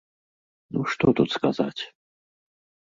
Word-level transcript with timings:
Ну 0.77 0.87
што 0.93 1.05
тут 1.21 1.29
сказаць? 1.37 1.81